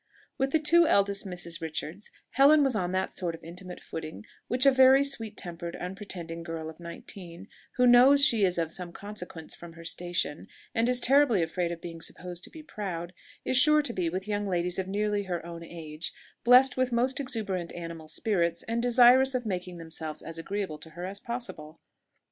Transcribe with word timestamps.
With 0.39 0.49
the 0.49 0.57
two 0.57 0.87
eldest 0.87 1.27
Misses 1.27 1.61
Richards, 1.61 2.09
Helen 2.31 2.63
was 2.63 2.75
on 2.75 2.91
that 2.91 3.13
sort 3.13 3.35
of 3.35 3.43
intimate 3.43 3.79
footing 3.79 4.25
which 4.47 4.65
a 4.65 4.71
very 4.71 5.03
sweet 5.03 5.37
tempered, 5.37 5.75
unpretending 5.75 6.41
girl 6.41 6.71
of 6.71 6.79
nineteen, 6.79 7.47
who 7.77 7.85
knows 7.85 8.25
she 8.25 8.43
is 8.43 8.57
of 8.57 8.73
some 8.73 8.93
consequence 8.93 9.53
from 9.53 9.73
her 9.73 9.83
station, 9.83 10.47
and 10.73 10.89
is 10.89 10.99
terribly 10.99 11.43
afraid 11.43 11.71
of 11.71 11.81
being 11.81 12.01
supposed 12.01 12.43
to 12.45 12.49
be 12.49 12.63
proud, 12.63 13.13
is 13.45 13.57
sure 13.57 13.83
to 13.83 13.93
be 13.93 14.09
with 14.09 14.27
young 14.27 14.47
ladies 14.47 14.79
of 14.79 14.87
nearly 14.87 15.21
her 15.25 15.45
own 15.45 15.63
age, 15.63 16.11
blessed 16.43 16.75
with 16.75 16.91
most 16.91 17.19
exuberant 17.19 17.71
animal 17.75 18.07
spirits, 18.07 18.63
and 18.63 18.81
desirous 18.81 19.35
of 19.35 19.45
making 19.45 19.77
themselves 19.77 20.23
as 20.23 20.39
agreeable 20.39 20.79
to 20.79 20.89
her 20.89 21.05
as 21.05 21.19
possible. 21.19 21.79